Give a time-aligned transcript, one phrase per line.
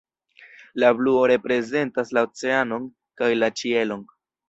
[0.83, 2.91] La bluo reprezentas la oceanon
[3.23, 4.07] kaj la ĉielon.